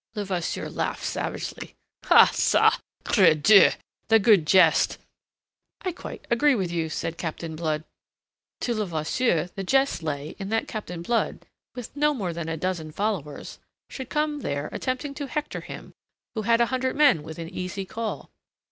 Levasseur 0.15 0.67
laughed 0.67 1.03
savagely. 1.03 1.75
"Ah 2.09 2.31
ca! 2.33 2.79
Credieu! 3.05 3.69
The 4.07 4.17
good 4.17 4.47
jest!" 4.47 4.97
"I 5.81 5.91
quite 5.91 6.25
agree 6.31 6.55
with 6.55 6.71
you," 6.71 6.89
said 6.89 7.19
Captain 7.19 7.55
Blood. 7.55 7.83
To 8.61 8.73
Levasseur 8.73 9.51
the 9.53 9.63
jest 9.63 10.01
lay 10.01 10.29
in 10.39 10.49
that 10.49 10.67
Captain 10.67 11.03
Blood, 11.03 11.45
with 11.75 11.95
no 11.95 12.15
more 12.15 12.33
than 12.33 12.49
a 12.49 12.57
dozen 12.57 12.91
followers, 12.91 13.59
should 13.91 14.09
come 14.09 14.39
there 14.39 14.69
attempting 14.71 15.13
to 15.13 15.27
hector 15.27 15.61
him 15.61 15.93
who 16.33 16.41
had 16.41 16.61
a 16.61 16.65
hundred 16.73 16.95
men 16.95 17.21
within 17.21 17.47
easy 17.47 17.85
call. 17.85 18.31